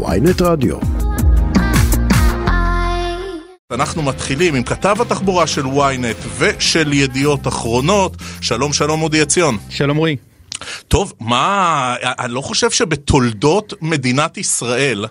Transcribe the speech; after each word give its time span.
ויינט 0.00 0.42
רדיו. 0.42 0.76
אנחנו 3.70 4.02
מתחילים 4.02 4.54
עם 4.54 4.62
כתב 4.62 4.96
התחבורה 5.00 5.46
של 5.46 5.64
ynet 5.64 6.26
ושל 6.38 6.92
ידיעות 6.92 7.46
אחרונות. 7.46 8.16
שלום 8.40 8.72
שלום 8.72 9.02
אודי 9.02 9.20
עציון. 9.20 9.58
שלום 9.68 9.96
רועי. 9.96 10.16
טוב, 10.88 11.12
מה, 11.20 11.94
אני 12.18 12.32
לא 12.32 12.40
חושב 12.40 12.70
שבתולדות 12.70 13.74
מדינת 13.82 14.38
ישראל 14.38 15.06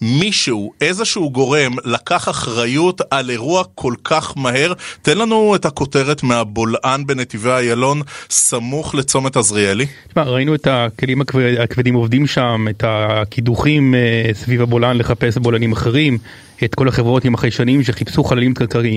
מישהו, 0.00 0.72
איזשהו 0.80 1.30
גורם, 1.30 1.72
לקח 1.84 2.28
אחריות 2.28 3.00
על 3.10 3.30
אירוע 3.30 3.62
כל 3.74 3.94
כך 4.04 4.36
מהר. 4.36 4.72
תן 5.02 5.18
לנו 5.18 5.54
את 5.54 5.64
הכותרת 5.64 6.22
מהבולען 6.22 7.06
בנתיבי 7.06 7.50
איילון, 7.50 8.02
סמוך 8.30 8.94
לצומת 8.94 9.36
עזריאלי. 9.36 9.86
תשמע, 10.08 10.22
ראינו 10.22 10.54
את 10.54 10.66
הכלים 10.70 11.20
הכבדים 11.62 11.94
עובדים 11.94 12.26
שם, 12.26 12.66
את 12.70 12.84
הקידוחים 12.86 13.94
אה, 13.94 14.30
סביב 14.34 14.62
הבולען 14.62 14.96
לחפש 14.96 15.38
בולענים 15.38 15.72
אחרים, 15.72 16.18
את 16.64 16.74
כל 16.74 16.88
החברות 16.88 17.24
עם 17.24 17.34
החיישנים 17.34 17.82
שחיפשו 17.82 18.24
חללים 18.24 18.54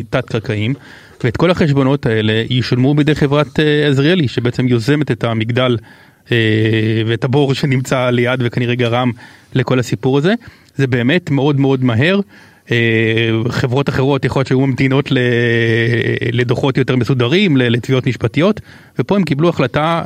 תת-קרקעיים, 0.10 0.74
ואת 1.24 1.38
כל 1.38 1.52
החשבונות 1.52 2.06
האלה 2.06 2.44
ישולמו 2.50 2.96
בידי 2.96 3.16
חברת 3.16 3.60
אה, 3.60 3.88
עזריאלי, 3.88 4.28
שבעצם 4.28 4.68
יוזמת 4.68 5.12
את 5.12 5.24
המגדל 5.24 5.78
ואת 7.08 7.24
הבור 7.24 7.54
שנמצא 7.54 8.10
ליד 8.10 8.40
וכנראה 8.44 8.76
גרם 8.76 9.12
לכל 9.54 9.80
הסיפור 9.80 10.18
הזה. 10.18 10.34
זה 10.76 10.88
באמת 10.88 11.32
מאוד 11.32 11.60
מאוד 11.60 11.84
מהר. 11.84 12.20
אה, 12.72 13.30
חברות 13.50 13.90
אחרות 13.90 14.26
יכול 14.26 14.40
להיות 14.40 14.48
שהיו 14.48 14.60
ממתינות 14.60 15.10
לדוחות 16.32 16.78
יותר 16.78 16.96
מסודרים, 16.96 17.58
לתביעות 17.58 18.08
משפטיות, 18.08 18.62
ופה 19.00 19.16
הם 19.16 19.24
קיבלו 19.24 19.50
החלטה 19.50 20.04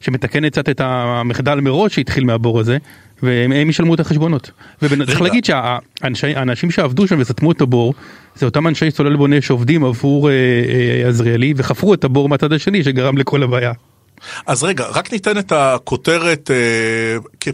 שמתקנת 0.00 0.52
קצת 0.52 0.68
את 0.68 0.80
המחדל 0.84 1.60
מראש 1.60 1.94
שהתחיל 1.94 2.24
מהבור 2.24 2.60
הזה, 2.60 2.78
והם 3.22 3.70
ישלמו 3.70 3.94
את 3.94 4.00
החשבונות. 4.00 4.50
וצריך 4.82 5.22
להגיד 5.22 5.44
שהאנשים 5.44 6.70
שעבדו 6.70 7.06
שם 7.06 7.16
וסתמו 7.20 7.52
את 7.52 7.60
הבור, 7.60 7.94
זה 8.34 8.46
אותם 8.46 8.66
אנשי 8.66 8.90
סולל 8.90 9.16
בונה 9.16 9.40
שעובדים 9.40 9.84
עבור 9.84 10.28
עזריאלי, 11.08 11.54
וחפרו 11.56 11.94
את 11.94 12.04
הבור 12.04 12.28
מהצד 12.28 12.52
השני 12.52 12.84
שגרם 12.84 13.18
לכל 13.18 13.42
הבעיה. 13.42 13.72
אז 14.46 14.64
רגע, 14.64 14.86
רק 14.86 15.12
ניתן 15.12 15.38
את 15.38 15.52
הכותרת 15.52 16.50
אה, 16.50 17.50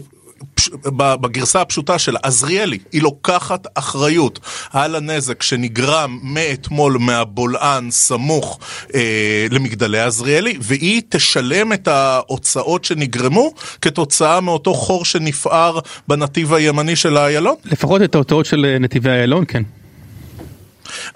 בגרסה 1.21 1.61
הפשוטה 1.61 1.99
שלה, 1.99 2.19
עזריאלי, 2.23 2.77
היא 2.91 3.01
לוקחת 3.01 3.67
אחריות 3.75 4.39
על 4.73 4.95
הנזק 4.95 5.43
שנגרם 5.43 6.19
מאתמול 6.23 6.97
מהבולען 6.99 7.91
סמוך 7.91 8.59
אה, 8.95 9.47
למגדלי 9.51 9.99
עזריאלי, 9.99 10.57
והיא 10.61 11.01
תשלם 11.09 11.73
את 11.73 11.87
ההוצאות 11.87 12.85
שנגרמו 12.85 13.53
כתוצאה 13.81 14.41
מאותו 14.41 14.73
חור 14.73 15.05
שנפער 15.05 15.79
בנתיב 16.07 16.53
הימני 16.53 16.95
של 16.95 17.17
איילון? 17.17 17.55
לפחות 17.65 18.01
את 18.01 18.15
ההוצאות 18.15 18.45
של 18.45 18.77
נתיבי 18.79 19.09
איילון, 19.09 19.43
כן. 19.47 19.63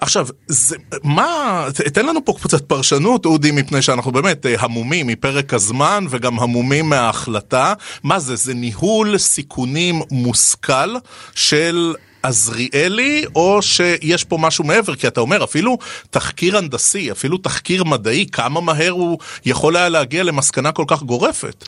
עכשיו, 0.00 0.26
זה, 0.46 0.76
מה, 1.02 1.66
תן 1.94 2.06
לנו 2.06 2.24
פה 2.24 2.34
קצת 2.42 2.64
פרשנות, 2.64 3.26
אודי, 3.26 3.50
מפני 3.50 3.82
שאנחנו 3.82 4.12
באמת 4.12 4.46
אה, 4.46 4.54
המומים 4.58 5.06
מפרק 5.06 5.54
הזמן 5.54 6.06
וגם 6.10 6.40
המומים 6.40 6.88
מההחלטה. 6.88 7.74
מה 8.02 8.18
זה, 8.18 8.36
זה 8.36 8.54
ניהול 8.54 9.18
סיכונים 9.18 10.00
מושכל 10.10 10.96
של... 11.34 11.94
עזריאלי, 12.24 13.24
או 13.34 13.62
שיש 13.62 14.24
פה 14.24 14.38
משהו 14.40 14.64
מעבר? 14.64 14.94
כי 14.94 15.06
אתה 15.06 15.20
אומר, 15.20 15.44
אפילו 15.44 15.78
תחקיר 16.10 16.56
הנדסי, 16.56 17.10
אפילו 17.10 17.38
תחקיר 17.38 17.84
מדעי, 17.84 18.26
כמה 18.32 18.60
מהר 18.60 18.90
הוא 18.90 19.18
יכול 19.44 19.76
היה 19.76 19.88
להגיע 19.88 20.22
למסקנה 20.22 20.72
כל 20.72 20.84
כך 20.86 21.02
גורפת? 21.02 21.64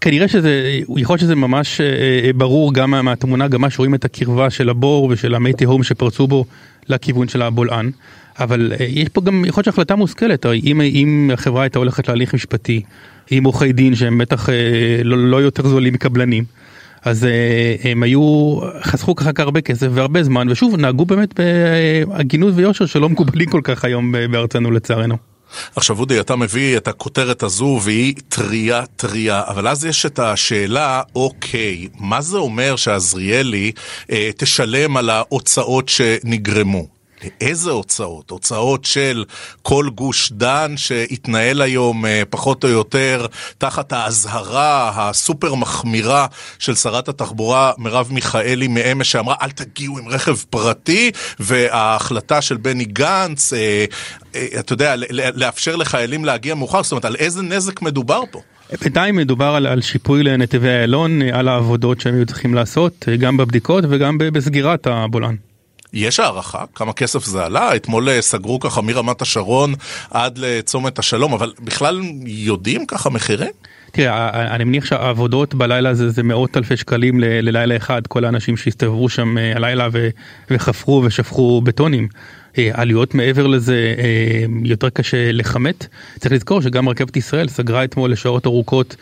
כנראה 0.00 0.28
שזה, 0.28 0.80
יכול 0.96 1.14
להיות 1.14 1.20
שזה 1.20 1.34
ממש 1.34 1.80
אה, 1.80 1.86
אה, 1.86 2.32
ברור 2.32 2.74
גם 2.74 2.90
מהתמונה, 2.90 3.48
גם 3.48 3.60
מה 3.60 3.70
שרואים 3.70 3.94
את 3.94 4.04
הקרבה 4.04 4.50
של 4.50 4.68
הבור 4.68 5.08
ושל 5.10 5.34
המי 5.34 5.52
תהום 5.52 5.82
שפרצו 5.82 6.26
בו 6.26 6.44
לכיוון 6.88 7.28
של 7.28 7.42
הבולען. 7.42 7.90
אבל 8.38 8.72
אה, 8.80 8.86
יש 8.88 9.08
פה 9.08 9.20
גם, 9.20 9.44
יכול 9.44 9.60
להיות 9.60 9.64
שהחלטה 9.64 9.96
מושכלת, 9.96 10.46
אם, 10.46 10.80
אם 10.80 11.30
החברה 11.34 11.62
הייתה 11.62 11.78
הולכת 11.78 12.08
להליך 12.08 12.34
משפטי, 12.34 12.82
עם 13.30 13.44
עורכי 13.44 13.72
דין 13.72 13.94
שהם 13.94 14.18
בטח 14.18 14.48
לא, 15.04 15.30
לא 15.30 15.42
יותר 15.42 15.68
זולים 15.68 15.92
מקבלנים, 15.92 16.44
אז 17.04 17.26
הם 17.84 18.02
היו, 18.02 18.58
חסכו 18.82 19.14
ככה 19.14 19.30
הרבה 19.38 19.60
כסף 19.60 19.86
והרבה 19.90 20.22
זמן, 20.22 20.48
ושוב, 20.50 20.76
נהגו 20.76 21.04
באמת 21.04 21.40
בהגינות 21.40 22.52
ויושר 22.56 22.86
שלא 22.86 23.08
מקובלים 23.08 23.50
כל 23.50 23.60
כך 23.64 23.84
היום 23.84 24.12
בארצנו 24.30 24.70
לצערנו. 24.70 25.31
עכשיו 25.76 26.00
אודי, 26.00 26.20
אתה 26.20 26.36
מביא 26.36 26.76
את 26.76 26.88
הכותרת 26.88 27.42
הזו 27.42 27.80
והיא 27.82 28.14
טריה 28.28 28.86
טריה, 28.96 29.42
אבל 29.48 29.68
אז 29.68 29.84
יש 29.84 30.06
את 30.06 30.18
השאלה, 30.18 31.02
אוקיי, 31.14 31.88
מה 31.98 32.20
זה 32.20 32.36
אומר 32.36 32.76
שעזריאלי 32.76 33.72
אה, 34.12 34.30
תשלם 34.36 34.96
על 34.96 35.10
ההוצאות 35.10 35.88
שנגרמו? 35.88 37.01
איזה 37.40 37.70
הוצאות? 37.70 38.30
הוצאות 38.30 38.84
של 38.84 39.24
כל 39.62 39.88
גוש 39.94 40.32
דן 40.32 40.74
שהתנהל 40.76 41.62
היום 41.62 42.06
אה, 42.06 42.22
פחות 42.30 42.64
או 42.64 42.68
יותר 42.68 43.26
תחת 43.58 43.92
האזהרה 43.92 44.92
הסופר 44.94 45.54
מחמירה 45.54 46.26
של 46.58 46.74
שרת 46.74 47.08
התחבורה 47.08 47.72
מרב 47.78 48.08
מיכאלי 48.10 48.68
מאמש 48.68 49.12
שאמרה 49.12 49.34
אל 49.42 49.50
תגיעו 49.50 49.98
עם 49.98 50.08
רכב 50.08 50.36
פרטי 50.50 51.10
וההחלטה 51.40 52.42
של 52.42 52.56
בני 52.56 52.84
גנץ, 52.84 53.52
אה, 53.52 53.84
אה, 54.34 54.46
אתה 54.58 54.72
יודע, 54.72 54.94
לאפשר 55.34 55.76
לחיילים 55.76 56.24
להגיע 56.24 56.54
מאוחר, 56.54 56.82
זאת 56.82 56.92
אומרת 56.92 57.04
על 57.04 57.16
איזה 57.16 57.42
נזק 57.42 57.82
מדובר 57.82 58.22
פה? 58.30 58.40
בינתיים 58.80 59.16
מדובר 59.16 59.54
על, 59.54 59.66
על 59.66 59.80
שיפוי 59.80 60.22
לנתיבי 60.22 60.68
איילון, 60.68 61.22
על 61.22 61.48
העבודות 61.48 62.00
שהם 62.00 62.14
היו 62.14 62.26
צריכים 62.26 62.54
לעשות, 62.54 63.08
גם 63.18 63.36
בבדיקות 63.36 63.84
וגם 63.88 64.18
בסגירת 64.18 64.86
הבולען. 64.86 65.36
יש 65.92 66.20
הערכה 66.20 66.64
כמה 66.74 66.92
כסף 66.92 67.24
זה 67.24 67.44
עלה? 67.44 67.76
אתמול 67.76 68.08
אה, 68.08 68.22
סגרו 68.22 68.60
ככה 68.60 68.80
מרמת 68.80 69.22
השרון 69.22 69.74
עד 70.10 70.38
לצומת 70.38 70.98
השלום, 70.98 71.32
אבל 71.32 71.52
בכלל 71.60 72.00
יודעים 72.24 72.86
ככה 72.86 73.10
מחירים? 73.10 73.50
תראה, 73.92 74.54
אני 74.54 74.64
מניח 74.64 74.84
שהעבודות 74.84 75.54
בלילה 75.54 75.94
זה, 75.94 76.10
זה 76.10 76.22
מאות 76.22 76.56
אלפי 76.56 76.76
שקלים 76.76 77.20
ל, 77.20 77.24
ללילה 77.24 77.76
אחד, 77.76 78.06
כל 78.06 78.24
האנשים 78.24 78.56
שהסתובבו 78.56 79.08
שם 79.08 79.38
אה, 79.38 79.52
הלילה 79.56 79.88
ו, 79.92 80.08
וחפרו 80.50 81.02
ושפכו 81.04 81.60
בטונים. 81.60 82.08
אה, 82.58 82.70
עלויות 82.72 83.14
מעבר 83.14 83.46
לזה 83.46 83.94
יותר 84.64 84.90
קשה 84.90 85.32
לכמת. 85.32 85.86
צריך 86.18 86.32
לזכור 86.32 86.62
שגם 86.62 86.88
רכבת 86.88 87.16
ישראל 87.16 87.48
סגרה 87.48 87.84
אתמול 87.84 88.12
לשעות 88.12 88.46
ארוכות 88.46 88.96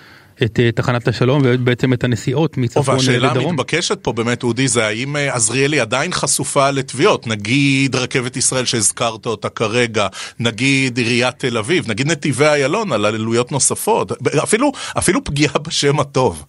את 0.45 0.61
אה, 0.61 0.73
תחנת 0.73 1.09
השלום 1.09 1.43
ובעצם 1.45 1.93
את 1.93 2.05
הנסיעות 2.05 2.57
מצפון 2.57 2.83
לדרום. 2.83 2.97
והשאלה 2.97 3.33
המתבקשת 3.33 3.99
פה 4.03 4.13
באמת 4.13 4.43
אודי 4.43 4.69
זה 4.69 4.87
האם 4.87 5.17
אה, 5.17 5.35
עזריאלי 5.35 5.81
עדיין 5.81 6.13
חשופה 6.13 6.71
לתביעות 6.71 7.27
נגיד 7.27 7.95
רכבת 7.97 8.37
ישראל 8.37 8.65
שהזכרת 8.65 9.27
אותה 9.27 9.49
כרגע 9.49 10.07
נגיד 10.41 10.99
עיריית 10.99 11.39
תל 11.39 11.59
אביב 11.59 11.91
נגיד 11.91 12.07
נתיבי 12.07 12.45
איילון 12.45 12.93
על 12.93 13.05
עלויות 13.05 13.53
נוספות 13.53 14.13
אפילו 14.43 14.73
אפילו 14.99 15.25
פגיעה 15.25 15.55
בשם 15.67 16.01
הטוב. 16.01 16.45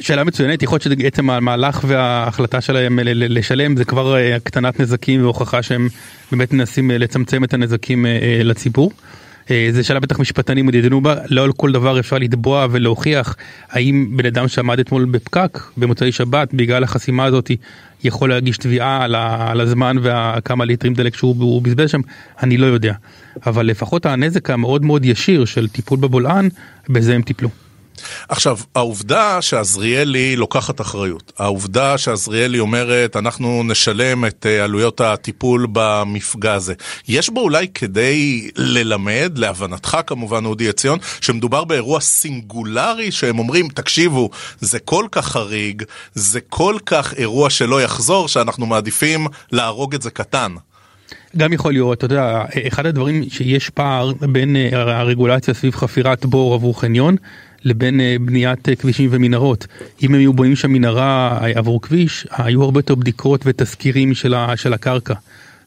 שאלה 0.00 0.24
מצוינת 0.24 0.62
יכול 0.62 0.78
להיות 0.84 1.00
שעצם 1.00 1.30
המהלך 1.30 1.84
וההחלטה 1.86 2.60
שלהם 2.60 2.98
לשלם 3.02 3.76
זה 3.76 3.84
כבר 3.84 4.16
אה, 4.16 4.36
הקטנת 4.36 4.80
נזקים 4.80 5.22
והוכחה 5.22 5.62
שהם 5.62 5.88
באמת 6.32 6.52
מנסים 6.52 6.90
לצמצם 6.90 7.44
את 7.44 7.54
הנזקים 7.54 8.06
לציבור. 8.44 8.92
אה, 9.50 9.68
זה 9.70 9.84
שאלה 9.84 10.00
בטח 10.00 10.20
משפטנים 10.20 10.68
ידענו 10.74 11.00
בה, 11.00 11.14
לא 11.28 11.44
על 11.44 11.52
כל 11.52 11.72
דבר 11.72 12.00
אפשר 12.00 12.18
לתבוע 12.18 12.66
ולהוכיח 12.70 13.36
האם 13.70 14.12
בן 14.16 14.26
אדם 14.26 14.48
שעמד 14.48 14.80
אתמול 14.80 15.04
בפקק 15.04 15.58
במוצאי 15.76 16.12
שבת 16.12 16.54
בגלל 16.54 16.84
החסימה 16.84 17.24
הזאת 17.24 17.50
יכול 18.04 18.30
להגיש 18.30 18.58
תביעה 18.58 19.04
על, 19.04 19.14
על 19.14 19.60
הזמן 19.60 19.96
וכמה 20.02 20.64
ליטרים 20.64 20.94
דלק 20.94 21.16
שהוא 21.16 21.62
בזבז 21.62 21.90
שם, 21.90 22.00
אני 22.42 22.56
לא 22.56 22.66
יודע. 22.66 22.94
אבל 23.46 23.66
לפחות 23.66 24.06
הנזק 24.06 24.50
המאוד 24.50 24.84
מאוד 24.84 25.04
ישיר 25.04 25.44
של 25.44 25.68
טיפול 25.68 25.98
בבולען, 25.98 26.48
בזה 26.88 27.14
הם 27.14 27.22
טיפלו. 27.22 27.48
עכשיו, 28.28 28.58
העובדה 28.74 29.42
שעזריאלי 29.42 30.36
לוקחת 30.36 30.80
אחריות, 30.80 31.32
העובדה 31.38 31.98
שעזריאלי 31.98 32.58
אומרת, 32.58 33.16
אנחנו 33.16 33.62
נשלם 33.64 34.24
את 34.24 34.46
אה, 34.48 34.64
עלויות 34.64 35.00
הטיפול 35.00 35.66
במפגע 35.72 36.52
הזה, 36.54 36.74
יש 37.08 37.30
בו 37.30 37.40
אולי 37.40 37.68
כדי 37.74 38.50
ללמד, 38.56 39.32
להבנתך 39.36 39.98
כמובן, 40.06 40.44
אודי 40.44 40.68
עציון, 40.68 40.98
שמדובר 41.20 41.64
באירוע 41.64 42.00
סינגולרי, 42.00 43.10
שהם 43.10 43.38
אומרים, 43.38 43.68
תקשיבו, 43.68 44.30
זה 44.60 44.78
כל 44.78 45.06
כך 45.12 45.28
חריג, 45.28 45.82
זה 46.14 46.40
כל 46.40 46.76
כך 46.86 47.14
אירוע 47.14 47.50
שלא 47.50 47.82
יחזור, 47.82 48.28
שאנחנו 48.28 48.66
מעדיפים 48.66 49.26
להרוג 49.52 49.94
את 49.94 50.02
זה 50.02 50.10
קטן. 50.10 50.54
גם 51.36 51.52
יכול 51.52 51.72
להיות, 51.72 51.98
אתה 51.98 52.04
יודע, 52.04 52.44
אחד 52.68 52.86
הדברים 52.86 53.30
שיש 53.30 53.70
פער 53.70 54.12
בין 54.12 54.56
אה, 54.56 55.00
הרגולציה 55.00 55.54
סביב 55.54 55.74
חפירת 55.74 56.26
בור 56.26 56.54
עבור 56.54 56.80
חניון 56.80 57.16
לבין 57.64 58.00
אה, 58.00 58.16
בניית 58.20 58.68
אה, 58.68 58.76
כבישים 58.76 59.08
ומנהרות. 59.12 59.66
אם 60.02 60.14
הם 60.14 60.20
היו 60.20 60.32
בונים 60.32 60.56
שם 60.56 60.72
מנהרה 60.72 61.38
אה, 61.42 61.52
עבור 61.54 61.82
כביש, 61.82 62.26
היו 62.30 62.62
הרבה 62.62 62.78
יותר 62.78 62.94
בדיקות 62.94 63.40
ותזכירים 63.44 64.14
של, 64.14 64.34
של 64.56 64.72
הקרקע. 64.72 65.14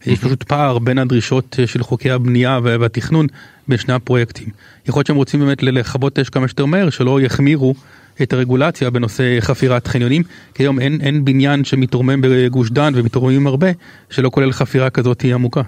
יש 0.06 0.20
פשוט 0.20 0.44
פער 0.44 0.80
בין 0.80 0.98
הדרישות 0.98 1.60
של 1.66 1.84
חוקי 1.84 2.12
הבנייה 2.12 2.60
והתכנון 2.64 3.28
בין 3.68 3.78
שני 3.78 3.94
הפרויקטים. 3.94 4.48
יכול 4.88 5.00
להיות 5.00 5.08
שהם 5.08 5.16
רוצים 5.16 5.40
באמת 5.40 5.64
לכבות 5.64 6.20
אש 6.20 6.30
כמה 6.30 6.48
שיותר 6.48 6.66
מהר, 6.66 6.90
שלא 6.90 7.22
יחמירו 7.22 7.76
את 8.22 8.34
הרגולציה 8.34 8.90
בנושא 8.90 9.40
חפירת 9.40 9.88
חניונים, 9.88 10.24
כי 10.54 10.64
היום 10.64 10.80
אין, 10.80 11.02
אין 11.02 11.26
בניין 11.26 11.64
שמתרומם 11.64 12.20
בגוש 12.22 12.70
דן 12.70 12.94
ומתרוממים 12.96 13.48
הרבה, 13.48 13.68
שלא 14.10 14.30
כולל 14.30 14.52
חפירה 14.52 14.90
כזאת 14.90 15.24
עמוקה. 15.24 15.62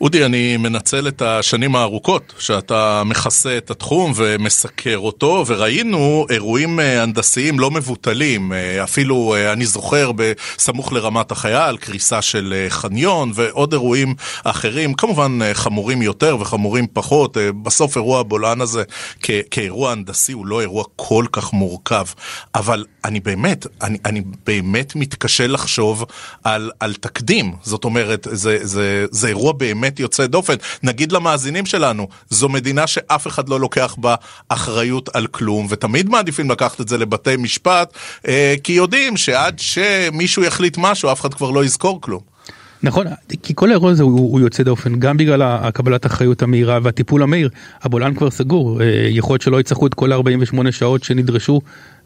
אודי, 0.00 0.24
אני 0.24 0.56
מנצל 0.56 1.08
את 1.08 1.22
השנים 1.22 1.76
הארוכות 1.76 2.34
שאתה 2.38 3.02
מכסה 3.04 3.56
את 3.56 3.70
התחום 3.70 4.12
ומסקר 4.16 4.98
אותו, 4.98 5.44
וראינו 5.46 6.26
אירועים 6.30 6.80
אה, 6.80 7.02
הנדסיים 7.02 7.60
לא 7.60 7.70
מבוטלים. 7.70 8.52
אה, 8.52 8.84
אפילו, 8.84 9.34
אה, 9.34 9.52
אני 9.52 9.66
זוכר, 9.66 10.12
בסמוך 10.12 10.92
לרמת 10.92 11.32
החייל, 11.32 11.76
קריסה 11.76 12.22
של 12.22 12.66
חניון 12.68 13.32
ועוד 13.34 13.72
אירועים 13.72 14.14
אחרים, 14.44 14.94
כמובן 14.94 15.38
חמורים 15.52 16.02
יותר 16.02 16.36
וחמורים 16.40 16.86
פחות. 16.92 17.36
בסוף 17.62 17.96
אירוע 17.96 18.20
הבולען 18.20 18.60
הזה 18.60 18.82
כאירוע 19.50 19.92
הנדסי 19.92 20.32
הוא 20.32 20.46
לא 20.46 20.60
אירוע 20.60 20.84
כל 20.96 21.24
כך 21.32 21.52
מורכב. 21.52 22.04
אבל 22.54 22.84
אני 23.04 23.20
באמת, 23.20 23.66
אני, 23.82 23.98
אני 24.04 24.22
באמת 24.46 24.96
מתקשה 24.96 25.46
לחשוב 25.46 26.04
על, 26.44 26.70
על 26.80 26.94
תקדים. 26.94 27.52
זאת 27.62 27.84
אומרת, 27.84 28.26
זה, 28.30 28.58
זה, 28.62 29.06
זה 29.10 29.28
אירוע 29.28 29.47
באמת 29.52 30.00
יוצא 30.00 30.26
דופן. 30.26 30.54
נגיד 30.82 31.12
למאזינים 31.12 31.66
שלנו, 31.66 32.08
זו 32.30 32.48
מדינה 32.48 32.86
שאף 32.86 33.26
אחד 33.26 33.48
לא 33.48 33.60
לוקח 33.60 33.94
בה 33.98 34.14
אחריות 34.48 35.08
על 35.14 35.26
כלום, 35.26 35.66
ותמיד 35.70 36.08
מעדיפים 36.08 36.50
לקחת 36.50 36.80
את 36.80 36.88
זה 36.88 36.98
לבתי 36.98 37.36
משפט, 37.36 37.92
אה, 38.28 38.54
כי 38.64 38.72
יודעים 38.72 39.16
שעד 39.16 39.58
שמישהו 39.58 40.44
יחליט 40.44 40.78
משהו, 40.78 41.12
אף 41.12 41.20
אחד 41.20 41.34
כבר 41.34 41.50
לא 41.50 41.64
יזכור 41.64 42.00
כלום. 42.00 42.37
נכון, 42.82 43.06
כי 43.42 43.52
כל 43.54 43.68
האירוע 43.68 43.90
הזה 43.90 44.02
הוא, 44.02 44.32
הוא 44.32 44.40
יוצא 44.40 44.62
דופן, 44.62 44.98
גם 44.98 45.16
בגלל 45.16 45.42
הקבלת 45.42 46.04
האחריות 46.04 46.42
המהירה 46.42 46.78
והטיפול 46.82 47.22
המהיר. 47.22 47.48
הבולען 47.82 48.14
כבר 48.14 48.30
סגור, 48.30 48.82
אה, 48.82 48.86
יכול 49.10 49.34
להיות 49.34 49.42
שלא 49.42 49.60
יצטרכו 49.60 49.86
את 49.86 49.94
כל 49.94 50.12
ה-48 50.12 50.70
שעות 50.70 51.04
שנדרשו, 51.04 51.60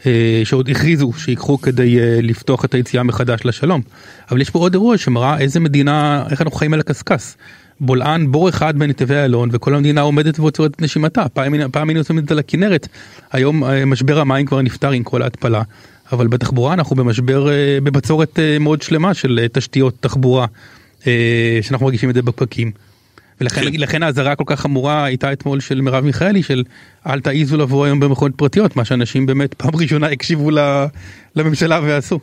אה, 0.07 0.43
שעוד 0.45 0.69
הכריזו 0.69 1.13
שיקחו 1.13 1.61
כדי 1.61 2.01
אה, 2.01 2.19
לפתוח 2.23 2.65
את 2.65 2.75
היציאה 2.75 3.03
מחדש 3.03 3.41
לשלום. 3.45 3.81
אבל 4.31 4.41
יש 4.41 4.51
פה 4.51 4.59
עוד 4.59 4.75
אירוע 4.75 4.99
שמראה 4.99 5.39
איזה 5.39 5.61
מדינה, 5.61 6.25
איך 6.31 6.43
אנחנו 6.43 6.59
חיים 6.59 6.75
על 6.75 6.81
הקשקש. 6.81 7.35
בולען 7.81 8.33
בור 8.33 8.49
אחד 8.49 8.79
בנתיבי 8.79 9.15
איילון 9.15 9.49
וכל 9.53 9.75
המדינה 9.75 10.01
עומדת 10.01 10.41
ועוצרת 10.41 10.71
את 10.71 10.83
נשימתה 10.83 11.29
פעם 11.73 11.89
היינו 11.89 12.01
עושים 12.01 12.19
את 12.19 12.29
זה 12.29 12.35
לכנרת 12.35 12.89
היום 13.33 13.65
משבר 13.87 14.21
המים 14.21 14.47
כבר 14.47 14.63
נפתר 14.63 14.91
עם 14.91 15.03
כל 15.03 15.23
ההתפלה 15.23 15.63
אבל 16.13 16.27
בתחבורה 16.27 16.73
אנחנו 16.75 16.97
במשבר, 16.97 17.49
אה, 17.49 17.79
בבצורת 17.83 18.39
אה, 18.39 18.59
מאוד 18.59 18.83
שלמה 18.83 19.15
של 19.15 19.39
אה, 19.43 19.49
תשתיות 19.49 19.95
תחבורה, 20.01 20.47
שאנחנו 21.63 21.87
מרגישים 21.87 22.11
את 22.11 22.15
זה 22.15 22.23
בפקקים. 22.23 22.71
ולכן 23.41 23.87
כן. 23.87 24.03
האזהרה 24.03 24.35
כל 24.35 24.45
כך 24.47 24.61
חמורה 24.61 25.05
הייתה 25.05 25.33
אתמול 25.33 25.61
של 25.61 25.81
מרב 25.81 26.05
מיכאלי 26.05 26.43
של 26.43 26.65
אל 27.07 27.21
תעיזו 27.21 27.57
לבוא 27.57 27.85
היום 27.85 28.01
במכונות 28.01 28.37
פרטיות, 28.37 28.77
מה 28.77 28.85
שאנשים 28.85 29.27
באמת 29.27 29.55
פעם 29.55 29.77
ראשונה 29.77 30.07
הקשיבו 30.07 30.51
לממשלה 31.37 31.81
ועשו. 31.83 32.19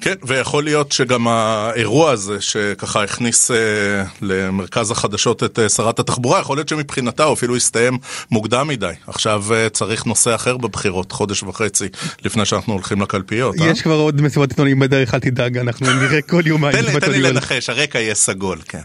כן, 0.00 0.14
ויכול 0.22 0.64
להיות 0.64 0.92
שגם 0.92 1.28
האירוע 1.28 2.10
הזה, 2.10 2.40
שככה 2.40 3.02
הכניס 3.02 3.50
אה, 3.50 3.56
למרכז 4.22 4.90
החדשות 4.90 5.42
את 5.42 5.58
אה, 5.58 5.68
שרת 5.68 5.98
התחבורה, 5.98 6.40
יכול 6.40 6.56
להיות 6.56 6.68
שמבחינתה 6.68 7.24
הוא 7.24 7.34
אפילו 7.34 7.56
הסתיים 7.56 7.98
מוקדם 8.30 8.68
מדי. 8.68 8.92
עכשיו 9.06 9.44
אה, 9.54 9.68
צריך 9.68 10.06
נושא 10.06 10.34
אחר 10.34 10.56
בבחירות, 10.56 11.12
חודש 11.12 11.42
וחצי 11.42 11.88
לפני 12.24 12.44
שאנחנו 12.44 12.72
הולכים 12.72 13.02
לקלפיות. 13.02 13.54
אה? 13.60 13.66
יש 13.66 13.78
אה? 13.78 13.84
כבר 13.84 13.94
עוד 13.94 14.20
מסיבות 14.20 14.50
עיתונאים 14.50 14.78
בדרך, 14.78 15.14
אל 15.14 15.20
תדאג, 15.20 15.58
אנחנו 15.58 15.86
נראה 15.92 16.22
כל 16.22 16.42
יומיים. 16.46 16.82
תן, 16.82 17.00
תן 17.00 17.10
לי 17.10 17.20
לנחש, 17.20 17.70
הרקע 17.70 17.98
יהיה 17.98 18.14
סגול, 18.14 18.58
כן. 18.68 18.80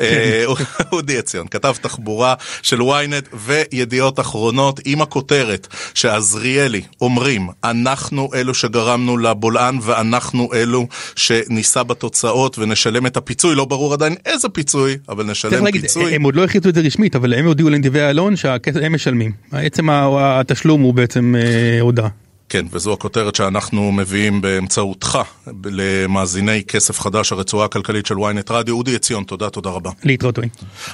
אה, 0.00 0.44
כן. 0.58 0.64
אודי 0.92 1.18
עציון, 1.18 1.46
כתב 1.50 1.74
תחבורה 1.80 2.34
של 2.62 2.80
ynet 2.80 3.36
וידיעות 3.46 4.20
אחרונות 4.20 4.80
עם 4.84 5.02
הכותרת 5.02 5.66
שעזריאלי 5.94 6.82
אומרים, 7.00 7.48
אנחנו 7.64 8.30
אלו 8.34 8.54
שגרמנו 8.54 9.18
לבולען 9.18 9.78
ואנחנו... 9.82 10.23
אנחנו 10.24 10.54
אלו 10.54 10.86
שנישא 11.16 11.82
בתוצאות 11.82 12.58
ונשלם 12.58 13.06
את 13.06 13.16
הפיצוי, 13.16 13.54
לא 13.54 13.64
ברור 13.64 13.92
עדיין 13.92 14.14
איזה 14.26 14.48
פיצוי, 14.48 14.96
אבל 15.08 15.24
נשלם 15.24 15.64
להגיד, 15.64 15.80
פיצוי. 15.80 16.14
הם 16.14 16.22
עוד 16.22 16.36
לא 16.36 16.44
החליטו 16.44 16.68
את 16.68 16.74
זה 16.74 16.80
רשמית, 16.80 17.16
אבל 17.16 17.34
הם 17.34 17.46
הודיעו 17.46 17.70
לנתיבי 17.70 18.00
אלון 18.00 18.36
שהם 18.36 18.94
משלמים. 18.94 19.32
עצם 19.52 19.90
התשלום 19.90 20.80
הוא 20.80 20.94
בעצם 20.94 21.34
אה, 21.38 21.80
הודעה. 21.80 22.08
כן, 22.48 22.66
וזו 22.70 22.92
הכותרת 22.92 23.34
שאנחנו 23.34 23.92
מביאים 23.92 24.40
באמצעותך 24.40 25.18
למאזיני 25.64 26.64
כסף 26.64 27.00
חדש, 27.00 27.32
הרצועה 27.32 27.64
הכלכלית 27.64 28.06
של 28.06 28.14
ynet 28.14 28.50
רדיו. 28.52 28.76
אודי 28.76 28.94
עציון, 28.94 29.24
תודה, 29.24 29.50
תודה 29.50 29.70
רבה. 29.70 29.90
להתראות. 30.04 30.38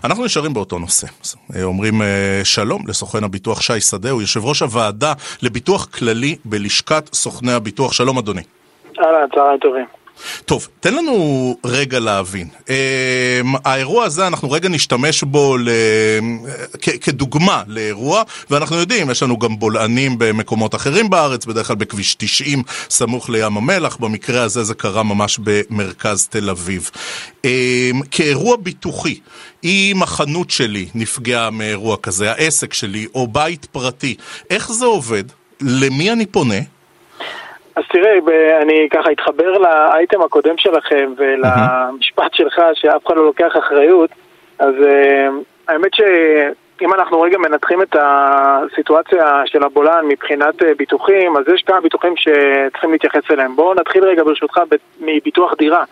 אנחנו 0.04 0.24
נשארים 0.24 0.54
באותו 0.54 0.78
נושא. 0.78 1.06
אומרים 1.62 2.02
אה, 2.02 2.40
שלום 2.44 2.86
לסוכן 2.86 3.24
הביטוח 3.24 3.60
שי 3.60 3.80
שדה, 3.80 4.10
הוא 4.10 4.20
יושב 4.20 4.44
ראש 4.44 4.62
הוועדה 4.62 5.12
לביטוח 5.42 5.84
כללי 5.84 6.36
בלשכת 6.44 7.10
סוכני 7.12 7.52
הביטוח. 7.52 7.92
שלום 7.92 8.18
אדוני. 8.18 8.42
אהלן, 9.00 9.28
צהריים 9.34 9.58
טובים. 9.58 9.84
טוב, 10.44 10.68
תן 10.80 10.94
לנו 10.94 11.56
רגע 11.64 11.98
להבין. 11.98 12.48
אה, 12.70 13.40
האירוע 13.64 14.04
הזה, 14.04 14.26
אנחנו 14.26 14.50
רגע 14.50 14.68
נשתמש 14.68 15.22
בו 15.22 15.56
ל... 15.56 15.68
כ- 16.82 16.96
כדוגמה 17.00 17.62
לאירוע, 17.66 18.22
ואנחנו 18.50 18.76
יודעים, 18.76 19.10
יש 19.10 19.22
לנו 19.22 19.38
גם 19.38 19.58
בולענים 19.58 20.18
במקומות 20.18 20.74
אחרים 20.74 21.10
בארץ, 21.10 21.46
בדרך 21.46 21.66
כלל 21.66 21.76
בכביש 21.76 22.14
90, 22.14 22.62
סמוך 22.90 23.30
לים 23.30 23.56
המלח, 23.56 23.96
במקרה 23.96 24.42
הזה 24.42 24.64
זה 24.64 24.74
קרה 24.74 25.02
ממש 25.02 25.38
במרכז 25.42 26.26
תל 26.26 26.50
אביב. 26.50 26.90
אה, 27.44 27.90
כאירוע 28.10 28.56
ביטוחי, 28.56 29.20
אם 29.64 30.00
החנות 30.02 30.50
שלי 30.50 30.86
נפגעה 30.94 31.50
מאירוע 31.50 31.96
כזה, 31.96 32.30
העסק 32.30 32.72
שלי, 32.72 33.06
או 33.14 33.26
בית 33.26 33.64
פרטי, 33.72 34.14
איך 34.50 34.72
זה 34.72 34.84
עובד? 34.84 35.24
למי 35.60 36.12
אני 36.12 36.26
פונה? 36.26 36.60
אז 37.76 37.84
תראה, 37.88 38.18
אני 38.62 38.88
ככה 38.90 39.12
אתחבר 39.12 39.58
לאייטם 39.58 40.22
הקודם 40.22 40.58
שלכם 40.58 41.12
ולמשפט 41.16 42.34
שלך 42.34 42.60
שאף 42.74 43.06
אחד 43.06 43.16
לא 43.16 43.24
לוקח 43.24 43.56
אחריות, 43.58 44.10
אז 44.58 44.74
אה, 44.84 45.28
האמת 45.68 45.94
שאם 45.94 46.94
אנחנו 46.94 47.20
רגע 47.20 47.38
מנתחים 47.38 47.82
את 47.82 47.96
הסיטואציה 47.98 49.42
של 49.46 49.64
הבולען 49.64 50.08
מבחינת 50.08 50.62
אה, 50.62 50.72
ביטוחים, 50.78 51.36
אז 51.36 51.44
יש 51.54 51.62
כמה 51.62 51.80
ביטוחים 51.80 52.14
שצריכים 52.16 52.92
להתייחס 52.92 53.30
אליהם. 53.30 53.56
בואו 53.56 53.74
נתחיל 53.74 54.04
רגע 54.04 54.24
ברשותך 54.24 54.60
מביטוח 55.00 55.54
דירה, 55.58 55.84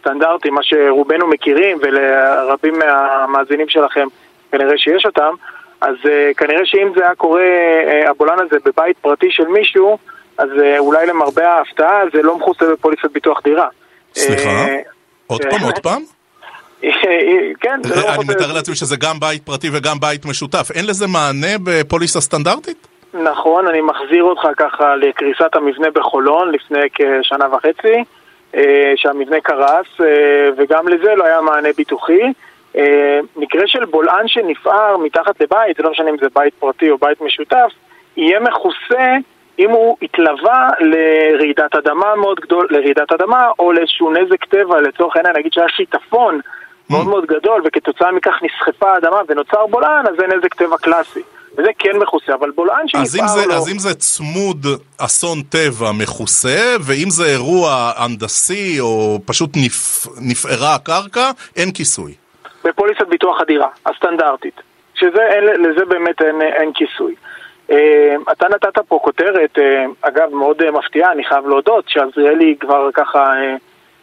סטנדרטי, 0.00 0.50
מה 0.50 0.62
שרובנו 0.62 1.26
מכירים 1.26 1.78
ולרבים 1.80 2.78
מהמאזינים 2.78 3.68
שלכם 3.68 4.06
כנראה 4.52 4.78
שיש 4.78 5.06
אותם, 5.06 5.34
אז 5.80 5.94
uh, 6.02 6.34
כנראה 6.36 6.66
שאם 6.66 6.92
זה 6.96 7.04
היה 7.04 7.14
קורה, 7.14 7.42
הבולען 8.06 8.38
הזה 8.40 8.56
בבית 8.64 8.98
פרטי 8.98 9.30
של 9.30 9.46
מישהו, 9.46 9.98
אז 10.38 10.48
אה, 10.62 10.78
אולי 10.78 11.06
למרבה 11.06 11.48
ההפתעה 11.48 12.00
זה 12.12 12.22
לא 12.22 12.36
מכוסה 12.36 12.64
בפוליסת 12.72 13.10
ביטוח 13.12 13.40
דירה. 13.44 13.68
סליחה? 14.14 14.48
אה, 14.48 14.78
עוד 15.26 15.42
פעם, 15.50 15.62
עוד 15.64 15.78
פעם? 15.78 16.02
כן, 17.60 17.80
זה 17.82 17.94
לא... 18.02 18.14
אני 18.14 18.24
מתאר 18.28 18.52
לעצמי 18.52 18.74
שזה 18.74 18.96
גם 18.96 19.20
בית 19.20 19.42
פרטי 19.42 19.68
וגם 19.72 20.00
בית 20.00 20.26
משותף. 20.26 20.68
אין 20.74 20.86
לזה 20.86 21.06
מענה 21.06 21.58
בפוליסה 21.64 22.20
סטנדרטית? 22.20 22.86
נכון, 23.14 23.66
אני 23.66 23.80
מחזיר 23.80 24.22
אותך 24.22 24.48
ככה 24.56 24.96
לקריסת 24.96 25.54
המבנה 25.56 25.90
בחולון 25.90 26.52
לפני 26.52 26.88
כשנה 26.94 27.56
וחצי, 27.56 28.04
אה, 28.54 28.92
שהמבנה 28.96 29.40
קרס, 29.40 29.86
וגם 30.56 30.88
לזה 30.88 31.14
לא 31.16 31.24
היה 31.24 31.40
מענה 31.40 31.68
ביטוחי. 31.76 32.32
מקרה 33.36 33.62
של 33.66 33.84
בולען 33.84 34.28
שנפער 34.28 34.96
מתחת 34.96 35.40
לבית, 35.40 35.76
זה 35.76 35.82
לא 35.82 35.90
משנה 35.90 36.10
אם 36.10 36.16
זה 36.20 36.26
בית 36.34 36.54
פרטי 36.54 36.90
או 36.90 36.98
בית 36.98 37.20
משותף, 37.20 37.70
יהיה 38.16 38.40
מכוסה 38.40 39.16
אם 39.58 39.70
הוא 39.70 39.96
התלווה 40.02 40.68
לרעידת 40.80 41.74
אדמה 41.74 42.16
מאוד 42.16 42.40
גדול, 42.40 42.66
לרעידת 42.70 43.12
אדמה 43.12 43.48
או 43.58 43.72
לאיזשהו 43.72 44.10
נזק 44.10 44.44
טבע, 44.44 44.80
לצורך 44.80 45.16
העניין 45.16 45.36
נגיד 45.36 45.52
שהיה 45.52 45.68
שיטפון 45.68 46.40
מאוד 46.90 47.06
מאוד 47.06 47.26
גדול 47.26 47.62
וכתוצאה 47.64 48.12
מכך 48.12 48.34
נסחפה 48.42 48.92
האדמה 48.92 49.20
ונוצר 49.28 49.66
בולען, 49.66 50.06
אז 50.06 50.14
זה 50.18 50.26
נזק 50.26 50.54
טבע 50.54 50.76
קלאסי. 50.78 51.22
וזה 51.58 51.68
כן 51.78 51.96
מכוסה, 51.96 52.34
אבל 52.34 52.50
בולען 52.50 52.88
שנפער 52.88 53.46
לו... 53.46 53.54
אז 53.54 53.68
אם 53.68 53.78
זה 53.78 53.94
צמוד 53.94 54.66
אסון 54.98 55.42
טבע 55.42 55.92
מכוסה, 55.92 56.76
ואם 56.80 57.10
זה 57.10 57.24
אירוע 57.24 57.92
הנדסי 57.96 58.80
או 58.80 59.18
פשוט 59.26 59.50
נפ... 59.56 60.06
נפערה 60.30 60.74
הקרקע, 60.74 61.30
אין 61.56 61.72
כיסוי. 61.72 62.14
בפוליסת 62.64 63.08
ביטוח 63.08 63.40
הדירה, 63.40 63.68
הסטנדרטית. 63.86 64.60
שלזה 64.94 65.84
באמת 65.88 66.22
אין, 66.22 66.42
אין 66.42 66.72
כיסוי. 66.74 67.14
אה, 67.70 68.14
אתה 68.32 68.48
נתת 68.48 68.78
פה 68.78 68.98
כותרת, 69.02 69.58
אה, 69.58 69.84
אגב 70.02 70.34
מאוד 70.34 70.62
אה, 70.62 70.70
מפתיעה, 70.70 71.12
אני 71.12 71.24
חייב 71.24 71.46
להודות, 71.46 71.84
שעזריאלי 71.88 72.56
כבר 72.60 72.90
ככה 72.94 73.32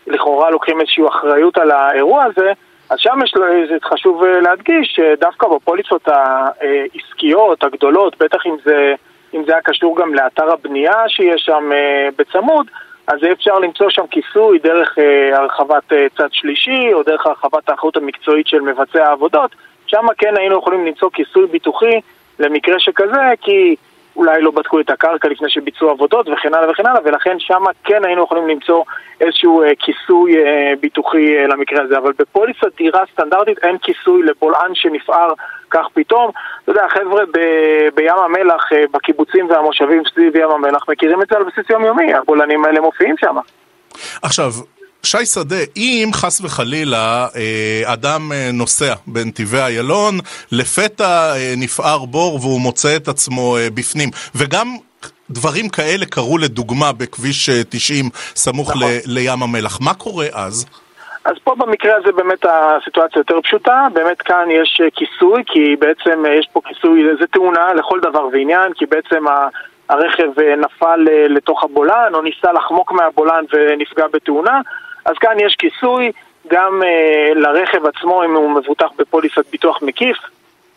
לכאורה 0.07 0.49
לוקחים 0.49 0.81
איזושהי 0.81 1.07
אחריות 1.07 1.57
על 1.57 1.71
האירוע 1.71 2.23
הזה, 2.23 2.51
אז 2.89 2.99
שם 2.99 3.19
יש 3.23 3.33
זה 3.69 3.77
חשוב 3.83 4.23
להדגיש 4.25 4.95
שדווקא 4.95 5.47
בפוליסות 5.47 6.07
העסקיות 6.07 7.63
הגדולות, 7.63 8.17
בטח 8.19 8.45
אם 8.45 8.55
זה, 8.63 8.93
אם 9.33 9.43
זה 9.45 9.51
היה 9.51 9.61
קשור 9.61 9.97
גם 9.97 10.13
לאתר 10.15 10.51
הבנייה 10.51 11.09
שיש 11.09 11.41
שם 11.41 11.69
בצמוד, 12.17 12.67
אז 13.07 13.19
אפשר 13.31 13.59
למצוא 13.59 13.89
שם 13.89 14.07
כיסוי 14.11 14.59
דרך 14.59 14.97
הרחבת 15.33 15.83
צד 16.17 16.27
שלישי 16.31 16.93
או 16.93 17.03
דרך 17.03 17.25
הרחבת 17.25 17.69
האחריות 17.69 17.97
המקצועית 17.97 18.47
של 18.47 18.61
מבצע 18.61 19.05
העבודות, 19.05 19.55
שם 19.87 20.05
כן 20.17 20.37
היינו 20.37 20.57
יכולים 20.57 20.85
למצוא 20.85 21.09
כיסוי 21.13 21.47
ביטוחי 21.47 21.99
למקרה 22.41 22.79
שכזה, 22.79 23.33
כי 23.41 23.75
אולי 24.15 24.41
לא 24.41 24.51
בדקו 24.51 24.79
את 24.79 24.89
הקרקע 24.89 25.27
לפני 25.27 25.49
שביצעו 25.49 25.89
עבודות 25.89 26.27
וכן 26.29 26.53
הלאה 26.53 26.71
וכן 26.71 26.85
הלאה, 26.85 27.01
ולכן 27.05 27.39
שם 27.39 27.63
כן 27.83 28.05
היינו 28.05 28.23
יכולים 28.23 28.47
למצוא 28.47 28.83
איזשהו 29.21 29.63
אה, 29.63 29.71
כיסוי 29.79 30.37
אה, 30.37 30.73
ביטוחי 30.79 31.37
אה, 31.37 31.47
למקרה 31.47 31.83
הזה. 31.83 31.97
אבל 31.97 32.11
בפוליסת 32.19 32.77
דירה 32.77 33.03
סטנדרטית 33.13 33.57
אין 33.63 33.77
כיסוי 33.77 34.23
לבולען 34.23 34.71
שנפער 34.73 35.33
כך 35.69 35.85
פתאום. 35.93 36.31
אתה 36.63 36.71
יודע, 36.71 36.85
החבר'ה 36.85 37.25
ב- 37.25 37.95
בים 37.95 38.17
המלח, 38.25 38.73
אה, 38.73 38.83
בקיבוצים 38.93 39.49
והמושבים 39.49 40.03
סביב 40.13 40.35
ים 40.35 40.49
המלח, 40.49 40.89
מכירים 40.89 41.21
את 41.21 41.27
זה 41.31 41.37
על 41.37 41.43
בסיס 41.43 41.69
יומיומי, 41.69 42.13
הבולענים 42.13 42.65
האלה 42.65 42.81
מופיעים 42.81 43.15
שם. 43.17 43.35
עכשיו, 44.21 44.51
שי 45.03 45.25
שדה, 45.25 45.55
אם 45.77 46.09
חס 46.13 46.41
וחלילה 46.41 47.27
אה, 47.35 47.93
אדם 47.93 48.31
אה, 48.31 48.49
נוסע 48.53 48.93
בנתיבי 49.07 49.57
איילון, 49.57 50.13
לפתע 50.51 51.33
אה, 51.35 51.53
נפער 51.57 52.05
בור 52.05 52.39
והוא 52.41 52.61
מוצא 52.61 52.95
את 52.95 53.07
עצמו 53.07 53.55
בפנים, 53.75 54.09
וגם 54.35 54.67
דברים 55.29 55.69
כאלה 55.69 56.05
קרו 56.05 56.37
לדוגמה 56.37 56.91
בכביש 56.91 57.49
90 57.69 58.05
סמוך 58.35 58.69
נכון. 58.69 58.81
ל- 58.83 58.99
לים 59.05 59.43
המלח, 59.43 59.79
מה 59.81 59.93
קורה 59.93 60.25
אז? 60.33 60.65
אז 61.25 61.35
פה 61.43 61.55
במקרה 61.57 61.95
הזה 61.97 62.11
באמת 62.11 62.45
הסיטואציה 62.45 63.19
יותר 63.19 63.41
פשוטה, 63.43 63.87
באמת 63.93 64.21
כאן 64.21 64.47
יש 64.51 64.81
כיסוי, 64.95 65.43
כי 65.47 65.75
בעצם 65.79 66.23
יש 66.39 66.47
פה 66.53 66.61
כיסוי, 66.67 67.03
זה 67.19 67.27
תאונה 67.27 67.73
לכל 67.73 67.99
דבר 67.99 68.25
ועניין, 68.33 68.73
כי 68.73 68.85
בעצם. 68.85 69.25
הרכב 69.89 70.29
נפל 70.57 71.05
לתוך 71.29 71.63
הבולען, 71.63 72.15
או 72.15 72.21
ניסה 72.21 72.51
לחמוק 72.51 72.91
מהבולען 72.91 73.45
ונפגע 73.53 74.05
בתאונה, 74.13 74.61
אז 75.05 75.15
כאן 75.17 75.39
יש 75.39 75.55
כיסוי 75.55 76.11
גם 76.47 76.81
uh, 76.81 77.37
לרכב 77.39 77.85
עצמו 77.85 78.23
אם 78.23 78.35
הוא 78.35 78.49
מבוטח 78.51 78.87
בפוליסת 78.97 79.51
ביטוח 79.51 79.81
מקיף, 79.81 80.17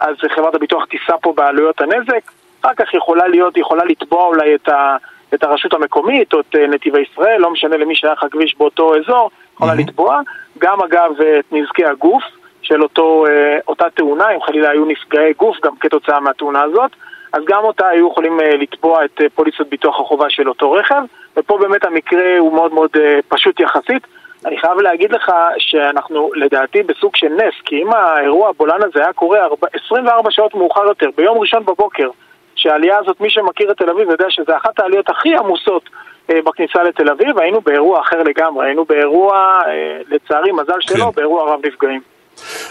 אז 0.01 0.17
חברת 0.35 0.55
הביטוח 0.55 0.85
תישא 0.85 1.15
פה 1.23 1.33
בעלויות 1.37 1.81
הנזק, 1.81 2.31
אחר 2.61 2.75
כך 2.77 2.95
יכולה 2.95 3.29
להיות, 3.29 3.57
יכולה 3.57 3.85
לתבוע 3.85 4.25
אולי 4.27 4.55
את, 4.55 4.69
ה, 4.69 4.97
את 5.35 5.45
הרשות 5.45 5.75
המקומית 5.75 6.33
או 6.35 6.41
את 6.41 6.55
uh, 6.55 6.59
נתיבי 6.59 7.01
ישראל, 7.01 7.41
לא 7.41 7.51
משנה 7.51 7.77
למי 7.77 7.95
שייך 7.95 8.23
הכביש 8.23 8.55
באותו 8.59 8.93
אזור, 8.97 9.31
יכולה 9.55 9.73
mm-hmm. 9.73 9.77
לתבוע, 9.77 10.21
גם 10.59 10.83
אגב 10.83 11.11
את 11.39 11.53
נזקי 11.53 11.85
הגוף 11.85 12.23
של 12.63 12.83
אותו, 12.83 13.25
uh, 13.27 13.31
אותה 13.69 13.91
תאונה, 13.91 14.31
אם 14.31 14.43
חלילה 14.43 14.71
היו 14.71 14.85
נפגעי 14.85 15.33
גוף 15.33 15.57
גם 15.65 15.77
כתוצאה 15.81 16.21
מהתאונה 16.21 16.63
הזאת, 16.63 16.91
אז 17.35 17.43
גם 17.47 17.65
אותה 17.65 17.89
היו 17.89 18.09
יכולים 18.09 18.41
uh, 18.41 18.43
לתבוע 18.43 19.05
את 19.05 19.21
uh, 19.21 19.25
פוליסת 19.35 19.67
ביטוח 19.69 20.01
החובה 20.01 20.31
של 20.31 20.49
אותו 20.49 20.73
רכב, 20.73 21.03
ופה 21.37 21.59
באמת 21.59 21.85
המקרה 21.85 22.39
הוא 22.39 22.53
מאוד 22.53 22.75
מאוד 22.75 22.91
uh, 22.97 23.01
פשוט 23.29 23.61
יחסית. 23.61 24.07
אני 24.47 24.59
חייב 24.59 24.81
להגיד 24.81 25.13
לך 25.13 25.33
שאנחנו 25.59 26.31
לדעתי 26.35 26.83
בסוג 26.83 27.17
של 27.17 27.29
נס, 27.29 27.55
כי 27.65 27.83
אם 27.83 27.93
האירוע 27.93 28.49
הבולען 28.49 28.83
הזה 28.83 29.01
היה 29.03 29.13
קורה 29.13 29.39
24 29.87 30.31
שעות 30.31 30.55
מאוחר 30.55 30.85
יותר, 30.85 31.07
ביום 31.17 31.39
ראשון 31.39 31.65
בבוקר, 31.65 32.09
שהעלייה 32.55 32.99
הזאת, 32.99 33.21
מי 33.21 33.31
שמכיר 33.31 33.71
את 33.71 33.77
תל 33.77 33.91
אביב 33.91 34.11
יודע 34.11 34.27
שזו 34.29 34.57
אחת 34.57 34.81
העליות 34.81 35.11
הכי 35.11 35.37
עמוסות 35.37 35.89
אה, 36.31 36.39
בכניסה 36.45 36.83
לתל 36.83 37.11
אביב, 37.11 37.39
היינו 37.39 37.61
באירוע 37.61 38.01
אחר 38.01 38.23
לגמרי, 38.23 38.67
היינו 38.67 38.85
באירוע, 38.85 39.61
אה, 39.67 39.99
לצערי, 40.09 40.53
מזל 40.53 40.81
שלא, 40.81 41.05
כן. 41.05 41.11
באירוע 41.15 41.55
רב 41.55 41.61
נפגעים. 41.67 42.14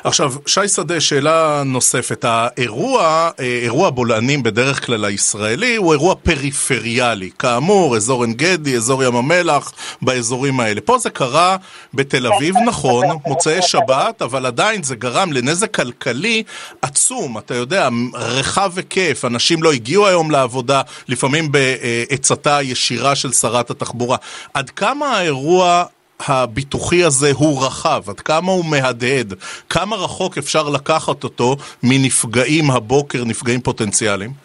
עכשיו, 0.04 0.34
שי 0.46 0.68
שדה, 0.68 1.02
שאלה 1.02 1.64
נוספת. 1.66 2.26
האירוע, 2.28 3.30
אה, 3.40 3.60
אירוע 3.64 3.90
בולענים 3.90 4.44
בדרך 4.44 4.86
כלל 4.86 5.06
הישראלי, 5.06 5.76
הוא 5.76 5.94
אירוע 5.94 6.16
פריפריאלי. 6.16 7.30
כאמור, 7.40 7.96
אזור 7.96 8.24
עין 8.24 8.34
גדי, 8.34 8.76
אזור 8.76 9.04
ים 9.04 9.16
המלח, 9.16 9.72
באזורים 10.02 10.60
האלה. 10.60 10.82
פה 10.82 10.98
זה 10.98 11.10
קרה 11.10 11.58
בתל 11.94 12.28
אביב, 12.28 12.56
נכון, 12.66 13.06
מוצאי 13.28 13.62
שבת, 13.62 14.22
אבל 14.22 14.46
עדיין 14.46 14.84
זה 14.84 14.96
גרם 14.96 15.34
לנזק 15.34 15.74
כלכלי 15.74 16.44
עצום. 16.82 17.38
אתה 17.38 17.56
יודע, 17.56 17.90
רחב 18.14 18.72
היקף, 18.76 19.26
אנשים 19.26 19.64
לא 19.64 19.72
הגיעו 19.72 20.08
היום 20.08 20.32
לעבודה, 20.32 20.82
לפעמים 21.08 21.52
בעצתה 21.52 22.60
ישירה 22.62 23.16
של 23.16 23.32
שרת 23.32 23.70
התחבורה. 23.70 24.18
עד 24.54 24.70
כמה 24.70 25.18
האירוע... 25.18 25.86
הביטוחי 26.28 27.04
הזה 27.04 27.28
הוא 27.36 27.66
רחב, 27.66 28.02
עד 28.10 28.20
כמה 28.20 28.52
הוא 28.52 28.66
מהדהד, 28.72 29.34
כמה 29.70 29.96
רחוק 29.96 30.38
אפשר 30.38 30.70
לקחת 30.70 31.24
אותו 31.24 31.56
מנפגעים 31.84 32.72
הבוקר, 32.72 33.24
נפגעים 33.26 33.62
פוטנציאליים? 33.62 34.44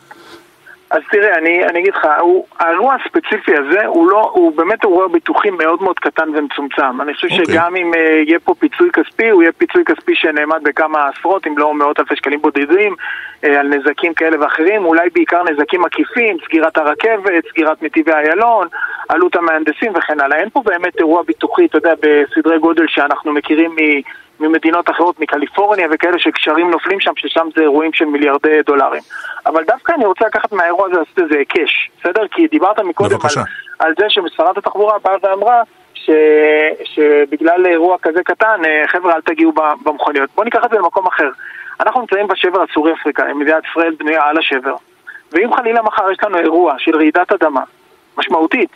אז 0.91 1.03
תראה, 1.11 1.39
אני, 1.39 1.65
אני 1.65 1.81
אגיד 1.81 1.95
לך, 1.95 2.07
הוא, 2.21 2.45
האירוע 2.59 2.95
הספציפי 2.95 3.53
הזה 3.57 3.87
הוא, 3.87 4.11
לא, 4.11 4.31
הוא 4.35 4.57
באמת 4.57 4.85
אירוע 4.85 5.09
ביטוחי 5.09 5.51
מאוד 5.51 5.83
מאוד 5.83 5.99
קטן 5.99 6.29
ומצומצם. 6.35 7.01
אני 7.01 7.15
חושב 7.15 7.29
okay. 7.29 7.41
אוקיי. 7.41 7.55
שגם 7.55 7.77
אם 7.77 7.91
uh, 7.95 7.99
יהיה 7.99 8.39
פה 8.39 8.55
פיצוי 8.59 8.91
כספי, 8.93 9.29
הוא 9.29 9.43
יהיה 9.43 9.53
פיצוי 9.53 9.85
כספי 9.85 10.15
שנעמד 10.15 10.63
בכמה 10.63 11.09
עשרות, 11.09 11.47
אם 11.47 11.59
לא 11.59 11.75
מאות 11.75 12.01
אלפי 12.01 12.17
שקלים 12.17 12.43
בודדים, 12.43 12.95
uh, 13.43 13.47
על 13.47 13.69
נזקים 13.69 14.15
כאלה 14.15 14.41
ואחרים, 14.41 14.85
אולי 14.85 15.09
בעיקר 15.15 15.43
נזקים 15.45 15.85
עקיפים, 15.85 16.37
סגירת 16.45 16.79
הרכבת, 16.79 17.45
סגירת 17.51 17.83
נתיבי 17.83 18.13
איילון, 18.13 18.69
עלות 19.09 19.37
המהנדסים 19.37 19.93
וכן 19.97 20.21
הלאה. 20.21 20.39
אין 20.39 20.51
פה 20.51 20.63
באמת 20.65 20.99
אירוע 20.99 21.23
ביטוחי, 21.23 21.67
אתה 21.67 21.79
יודע, 21.79 21.95
בסדרי 22.03 22.59
גודל 22.59 22.85
שאנחנו 22.89 23.33
מכירים 23.33 23.71
מ... 23.71 24.01
ממדינות 24.41 24.91
אחרות, 24.91 25.21
מקליפורניה 25.21 25.89
וכאלה 25.91 26.19
שקשרים 26.19 26.71
נופלים 26.71 27.01
שם, 27.01 27.13
ששם 27.17 27.49
זה 27.57 27.63
אירועים 27.63 27.93
של 27.93 28.05
מיליארדי 28.05 28.63
דולרים. 28.67 29.03
אבל 29.47 29.65
דווקא 29.65 29.93
אני 29.93 30.07
רוצה 30.07 30.27
לקחת 30.27 30.53
מהאירוע 30.53 30.87
הזה 30.87 30.99
לעשות 30.99 31.19
איזה 31.19 31.39
היקש, 31.39 31.91
בסדר? 32.01 32.29
כי 32.31 32.47
דיברת 32.47 32.81
מקודם 32.81 33.19
על, 33.23 33.45
על 33.79 33.95
זה 33.99 34.05
ששרת 34.09 34.59
התחבורה 34.59 34.99
באה 34.99 35.17
ואמרה 35.23 35.63
ש, 35.95 36.11
שבגלל 36.85 37.67
אירוע 37.67 37.97
כזה 38.03 38.23
קטן, 38.23 38.61
אה, 38.65 38.83
חבר'ה 38.87 39.15
אל 39.15 39.21
תגיעו 39.21 39.53
במכוניות. 39.85 40.31
בואו 40.35 40.45
ניקח 40.45 40.65
את 40.65 40.71
זה 40.71 40.77
למקום 40.77 41.07
אחר. 41.07 41.29
אנחנו 41.81 42.01
נמצאים 42.01 42.27
בשבר 42.27 42.65
הסורי-אפריקאי, 42.71 43.33
מדינת 43.33 43.63
ישראל 43.71 43.95
בנויה 43.99 44.25
על 44.25 44.39
השבר. 44.39 44.75
ואם 45.33 45.55
חלילה 45.57 45.83
מחר 45.83 46.11
יש 46.11 46.19
לנו 46.23 46.39
אירוע 46.39 46.75
של 46.79 46.97
רעידת 46.97 47.33
אדמה 47.33 47.63
משמעותית, 48.19 48.71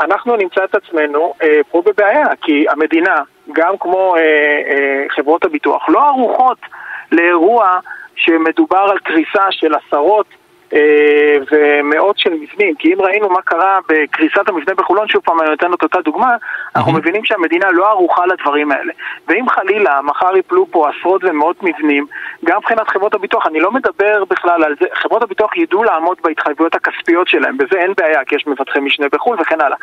אנחנו 0.00 0.36
נמצא 0.36 0.64
את 0.64 0.74
עצמנו 0.74 1.34
אה, 1.42 1.60
פה 1.70 1.82
בבעיה, 1.86 2.26
כי 2.42 2.64
המדינה, 2.68 3.16
גם 3.52 3.78
כמו 3.80 4.16
אה, 4.16 5.04
חברות 5.08 5.44
הביטוח, 5.44 5.88
לא 5.88 6.06
ערוכות 6.06 6.58
לאירוע 7.12 7.78
שמדובר 8.16 8.86
על 8.90 8.98
קריסה 8.98 9.46
של 9.50 9.74
עשרות 9.74 10.26
אה, 10.30 10.36
ומאות 11.52 12.18
של 12.18 12.30
מבנים, 12.30 12.74
כי 12.74 12.94
אם 12.94 13.02
ראינו 13.02 13.28
מה 13.28 13.42
קרה 13.42 13.78
בקריסת 13.88 14.48
המבנה 14.48 14.74
בחולון, 14.74 15.08
שוב 15.08 15.22
פעם 15.24 15.40
אני 15.40 15.50
נותן 15.50 15.74
את 15.74 15.82
אותה 15.82 16.00
דוגמה, 16.00 16.36
אנחנו 16.76 16.92
מבינים 16.92 17.24
שהמדינה 17.24 17.70
לא 17.70 17.90
ערוכה 17.90 18.26
לדברים 18.26 18.72
האלה. 18.72 18.92
ואם 19.28 19.48
חלילה 19.48 20.00
מחר 20.02 20.36
יפלו 20.36 20.66
פה 20.70 20.88
עשרות 20.90 21.24
ומאות 21.24 21.62
מבנים, 21.62 22.06
גם 22.44 22.58
מבחינת 22.58 22.88
חברות 22.88 23.14
הביטוח, 23.14 23.46
אני 23.46 23.60
לא 23.60 23.70
מדבר 23.70 24.24
בכלל 24.30 24.64
על 24.64 24.74
זה, 24.80 24.86
חברות 24.94 25.22
הביטוח 25.22 25.56
ידעו 25.56 25.84
לעמוד 25.84 26.18
בהתחייבויות 26.24 26.74
הכספיות 26.74 27.28
שלהם, 27.28 27.56
בזה 27.56 27.78
אין 27.78 27.92
בעיה, 27.96 28.24
כי 28.24 28.34
יש 28.34 28.46
מבטחי 28.46 28.80
משנה 28.80 29.06
בחו"ל 29.12 29.36
וכן 29.40 29.60
הלאה. 29.60 29.76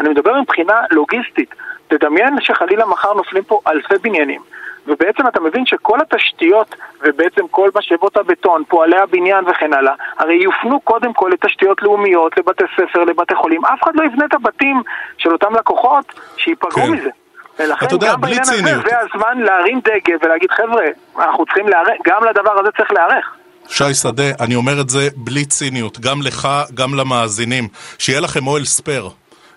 אני 0.00 0.08
מדבר 0.08 0.40
מבחינה 0.40 0.80
לוגיסטית. 0.90 1.54
תדמיין 1.88 2.40
שחלילה 2.40 2.86
מחר 2.86 3.12
נופלים 3.14 3.42
פה 3.44 3.60
אלפי 3.68 3.94
בניינים. 4.02 4.40
ובעצם 4.86 5.26
אתה 5.28 5.40
מבין 5.40 5.66
שכל 5.66 5.98
התשתיות 6.00 6.76
ובעצם 7.00 7.48
כל 7.50 7.70
משאבות 7.74 8.16
הבטון, 8.16 8.62
פועלי 8.68 8.96
הבניין 8.96 9.44
וכן 9.48 9.72
הלאה, 9.72 9.92
הרי 10.18 10.34
יופנו 10.34 10.80
קודם 10.80 11.12
כל 11.12 11.30
לתשתיות 11.32 11.82
לאומיות, 11.82 12.38
לבתי 12.38 12.64
ספר, 12.76 13.04
לבתי 13.04 13.34
חולים. 13.34 13.64
אף 13.64 13.82
אחד 13.82 13.92
לא 13.94 14.04
יבנה 14.04 14.24
את 14.24 14.34
הבתים 14.34 14.82
של 15.18 15.32
אותם 15.32 15.54
לקוחות 15.54 16.04
שייפגעו 16.36 16.86
כן. 16.86 16.92
מזה. 16.92 17.10
ולכן 17.58 17.86
אתה 17.86 17.94
יודע, 17.94 18.16
בלי 18.16 18.40
ציניות. 18.40 18.84
זה 18.88 18.96
הזמן 19.00 19.38
להרים 19.38 19.80
דגל 19.80 20.16
ולהגיד, 20.22 20.50
חבר'ה, 20.50 20.84
אנחנו 21.18 21.44
צריכים 21.44 21.68
להיערך, 21.68 21.88
גם 22.06 22.24
לדבר 22.24 22.60
הזה 22.60 22.68
צריך 22.76 22.92
להיערך. 22.92 23.34
שי 23.68 23.94
שדה, 23.94 24.22
אני 24.40 24.54
אומר 24.54 24.80
את 24.80 24.90
זה 24.90 25.08
בלי 25.16 25.44
ציניות, 25.44 26.00
גם 26.00 26.22
לך, 26.22 26.48
גם 26.74 26.94
למאזינים. 26.94 27.68
שיהיה 27.98 28.20
לכם 28.20 28.46
אוהל 28.46 28.64
ספייר. 28.64 29.08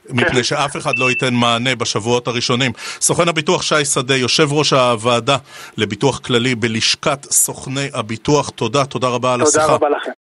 מפני 0.10 0.44
שאף 0.44 0.78
אחד 0.78 0.98
לא 0.98 1.10
ייתן 1.10 1.34
מענה 1.34 1.76
בשבועות 1.76 2.28
הראשונים. 2.28 2.72
סוכן 3.02 3.28
הביטוח 3.28 3.62
שי 3.62 3.86
שדה, 3.86 4.16
יושב 4.16 4.54
ראש 4.54 4.74
הוועדה 4.74 5.38
לביטוח 5.78 6.20
כללי 6.20 6.56
בלשכת 6.56 7.28
סוכני 7.32 7.90
הביטוח, 7.94 8.50
תודה, 8.50 8.86
תודה 8.86 9.08
רבה 9.08 9.34
על 9.34 9.42
השיחה. 9.42 9.62
תודה 9.62 9.74
רבה 9.74 9.90
לכם. 9.90 10.12